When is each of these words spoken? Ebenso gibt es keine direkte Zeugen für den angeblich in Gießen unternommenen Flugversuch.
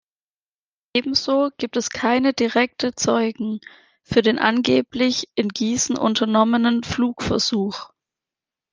Ebenso 0.95 1.51
gibt 1.59 1.77
es 1.77 1.91
keine 1.91 2.33
direkte 2.33 2.95
Zeugen 2.95 3.59
für 4.01 4.23
den 4.23 4.39
angeblich 4.39 5.29
in 5.35 5.49
Gießen 5.49 5.95
unternommenen 5.95 6.81
Flugversuch. 6.83 7.91